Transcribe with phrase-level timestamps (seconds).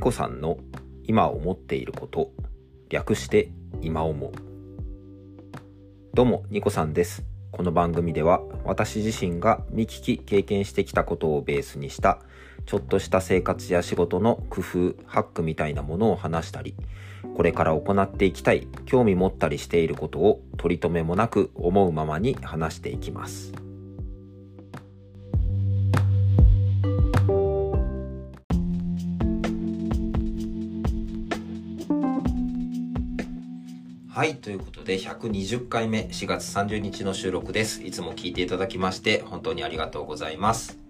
[0.00, 0.56] ニコさんの
[1.04, 2.30] 今思っていること
[2.88, 3.50] 略して
[3.82, 4.32] 今思う
[6.14, 12.22] どうもニコさんですこの番組では私自身が見聞き経験してきたことをベースにした
[12.64, 16.74] ちょっとした生活や仕事の工夫ハックみたいなものを話したり
[17.36, 23.52] これから行っていきたい興味持ったりしていることを取り留めもなく思うままに話していきます。
[34.12, 34.38] はい。
[34.38, 37.80] ということで、120回目、4月30日の収録です。
[37.84, 40.80] いつも聞いていただきまして、本当にありがとうございます。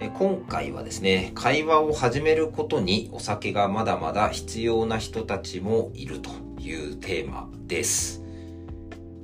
[0.00, 8.17] え今回はですね、会話を始めることにお酒がまだまだ必要な人たちもいるというテーマです。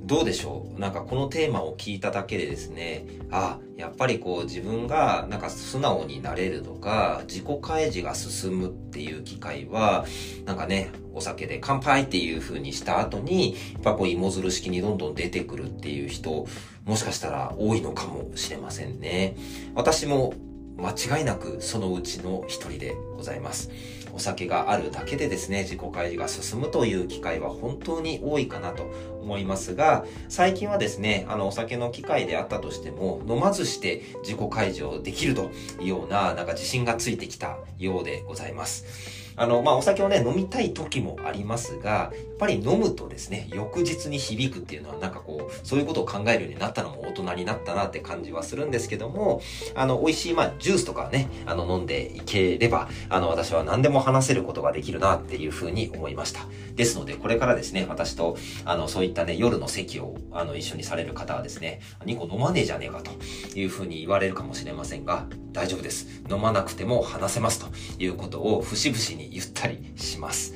[0.05, 0.79] どうでしょう？
[0.79, 10.05] なんかこのテーマを聞いただけでですね、あ、やっぱりこう自分がなんか素直になれるとか、自己開示が進むっていう機会は、
[10.45, 16.45] なんかね、お酒で乾杯っていう風にした後に、やっぱこう芋づる式にどんどん出てくるっていう人、
[16.85, 19.35] もしかしたら多いのかもしれませんね。
[19.73, 20.35] 私も
[20.77, 23.71] 間違いなくそのうちの一人でございます。
[24.15, 28.83] お酒があるだけでですね、自己開示が進むという機会は本当に多いかなと
[29.21, 39.24] 思いますが、最近はですね、あの、お酒の機会であったとしても、飲まずして自己開示をできるというような、なんか自信がついてきたようでございます。
[39.37, 49.41] あの、まあ、お酒をね、飲みたい時もありますが、やっぱり飲むとですね、翌日に響くっていうのはなんかこう、そういうことを考えるようになったのも大人になったなって感じはするんですけども、
[49.75, 56.41] あの、美味しい、まあ、ジュースとかね、あの、飲んでいければ、あの、私は何でも話せることができるなっていうふうに思いました。
[56.75, 63.11] ですので、これからですね、私と、あの、そういったね、夜の席を、あの、一緒にされる方はですね、2個飲まねえじゃねえかと
[63.57, 66.21] いうふうに言われるかもしれませんが、大丈夫です。
[66.29, 70.53] 飲まなくても話せますということを節々に言ったりします。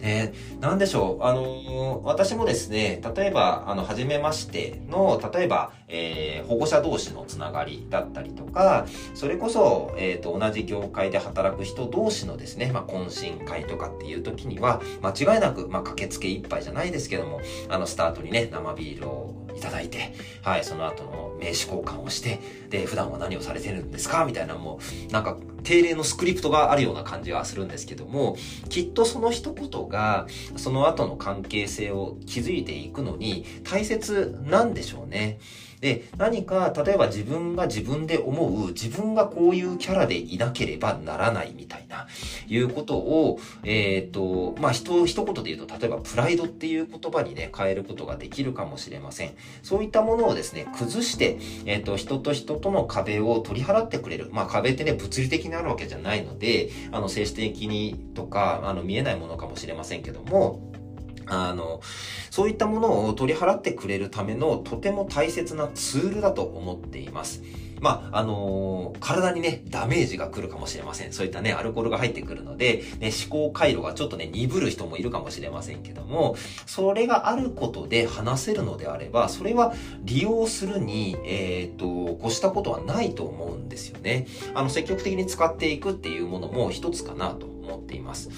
[0.00, 1.24] で、なんでしょう？
[1.24, 22.38] あのー、私もですね、例えば、あの、初めましての、例えば、えー、保護者同士のつながりだったりとか、それこそ、えっ、ー、と、同じ業界で働く人同士のですね、まあ、懇親会とかっていう時には、間違いなく、まあ、駆けつけ一杯じゃないですけども、あの、スタートにね、生ビールをいただいて、はい、その後の名刺交換をして、
[22.70, 24.24] で、普段は何をされてるんですか？
[24.24, 28.36] みたいなもう、なんか、定例のスクリプトがあるような感じはするんですけども、
[28.68, 30.26] きっとその一言が、
[30.56, 35.40] その後の関係性を築いていくのに大切なんでしょうね。
[35.80, 42.06] で、何か、例えば自分が自分で思う、自分がこういうキャラでいなければならないみたいな、
[42.48, 49.32] いうことを、えっ、ー、と、まあ、人、一言で言うと、例えばプライドっていう言葉にね、変えることができるかもしれません。
[49.62, 54.30] そういったものをですね、崩して、えっ、ー、と、人と人との壁を取り払ってくれる。
[54.32, 60.67] まあ、壁ってね、物理的にあるわけじゃないので、あの、精神的にとか、あの、見えないものかもしれませんけども、
[61.30, 61.80] あの、
[62.30, 67.42] そういったものを取り払ってくれるためのとても大切なツールだと思っています。
[67.80, 71.12] まあ、あのー、体にね、ダメージが来るかもしれません。
[71.12, 84.26] そういったね、アルコールが入ってくるので、ね、思考回路がちょっとね、鈍る人もいるかもしれませんけども、それがあることで話せるのであれば、それは利用するに、えっ、と、越したことはないと思うんですよね。
[84.54, 88.30] あの、積極的に使っていくっていうものも一つかなとっています。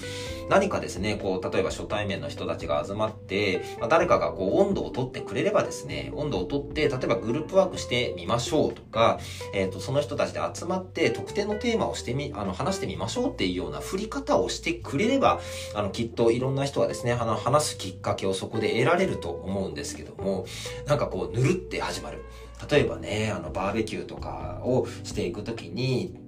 [0.49, 9.19] 何かですね、こう、例えば初対面の人たちが集まって、まあ、誰かがこう、温度をとってくれればですね、温度をとって、例えばグループワークしてみましょうとか、
[9.53, 15.39] えっ、ー、と、その人たちで集まって特定のテーマをしてみ、あの、話してみましょうっていうような振り方をしてくれれば、
[15.75, 20.45] あの、きっといろんな人はですね、あの、話すきっかけをそこで得られると思うんですけども、
[20.85, 22.23] なんかこう、ぬるって始まる。
[22.69, 26.19] 例えばね、あの、バーベキューとかをしていくときに、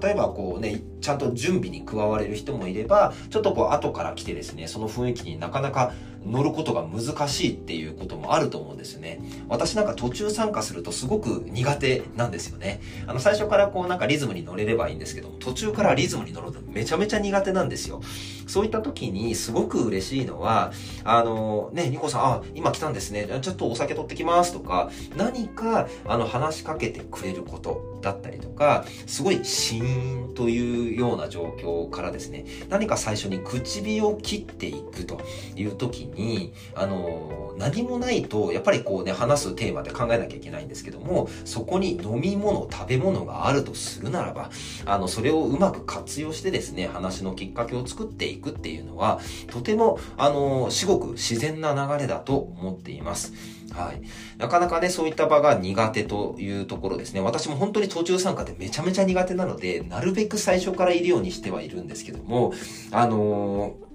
[0.00, 5.92] 例えばこうね、ちゃんと準備に加われる人もいれば、ちょっとこう後から来てですね、その雰囲気になかなか
[6.24, 9.20] 乗ることが難しいっていうこともあると思うんですよね。
[9.48, 12.80] 私なんか途中参加するとすごく苦手なんですよね。
[13.06, 18.00] あの最初からこうなんかリズムに乗れればいいんですけども、途中からリズムに乗るとめちゃめちゃ苦手なんですよ。
[18.46, 20.72] そういった時にすごく嬉しいのは、
[21.04, 23.28] あのね、ニコさん、あ、今来たんですね。
[23.40, 35.20] ちょっとお酒取ってきますとか、何かあの話しかけてくれることだったりとか、すごいシーンというような状況からですね、何か最初に口火を切っていくと
[35.54, 44.50] いう時にに、あの、何もないと、やっぱりこうね、話すテーマで考えなきゃいけないんですけども、そこに飲み物、食べ物があるとするならば、
[44.86, 53.32] あの、それをうまく活用してですね、話のきっかけを作っていくっていうのは、とても、あの、至極自然な流れだと思っています。
[53.72, 54.02] はい。
[54.38, 57.20] なかなかね、そういった場が苦手というところですね。
[57.20, 62.52] 私も本当に途中参加でめちゃめちゃ苦手なので、なるべく最初からいるようにしてはいるんですけども、
[62.90, 63.89] あのー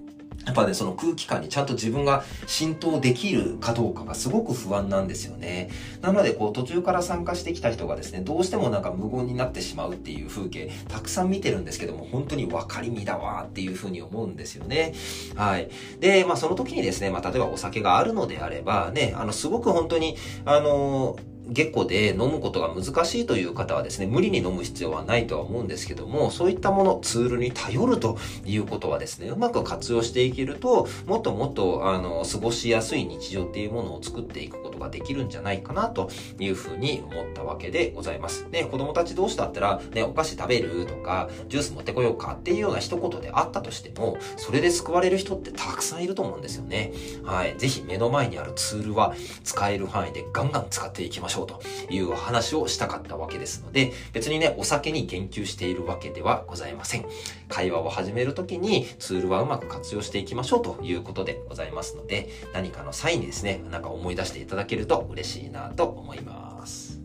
[0.46, 5.70] やっぱね、その空気感にちゃんと自分が浸透できるかどうかがすごく不安なんですよね。
[6.00, 14.94] なので、こう途中から参加してきた人がですね、どうしてもなんか無言になってしまうっていう風景、たくさん見てるんですけども、本当に分かりみだわっていう風に思うんですよね。
[15.34, 15.68] はい。
[15.98, 38.46] で、まあその時にですね、まあ例えばお酒があるのであれば、ね、あの、すごく本当に、あのー下戸で飲むことが難しいという方はですね、無理に飲む必要はないとは思うんですけども、そういったもの、ツールに頼るということはですね、うまく活用していけると、もっともっと、あの、過ごしやすい日常っていうものを作っていくことができるんじゃないかなというふうに思ったわけでございます。
[38.50, 46.92] ね、子供たち同士だったら、ね、お菓子食べるとか、ジュース持ってこようかっていうような一言であったとしても、それで救われる人ってたくさんいると思うんですよね。
[47.24, 47.54] はい。
[47.58, 49.14] ぜひ目の前にあるツールは
[49.44, 57.06] 使える範囲でガンガン使っていきましょうという話をしたかったわけですので、別にね、お酒に言及しているわけではございません。
[57.48, 67.00] 会話を始めるときにツールはうまく活用していきましょうということでございますので、何かの際にですね、なんか思い出していただだけると嬉しいなと思います。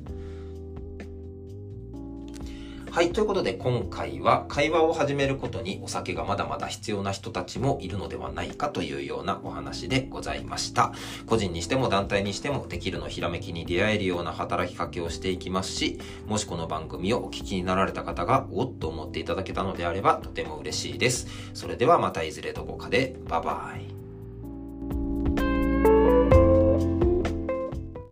[2.89, 3.13] はい。
[3.13, 10.91] ということで、今回は会話を始めることにお酒がまだまだ必要な人たちもいるのではないかというようなお話でございました。
[11.25, 21.27] 個人にしても団体にしてもできるのひらめきに出会えるような働きかけをしていきますし、もしこの番組をお聞きになられた方がおっと思っていただけたのであればとても嬉しいです。
[21.53, 24.00] それではまたいずれどこかで、バイバイ。